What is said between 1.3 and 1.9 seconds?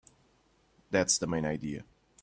idea.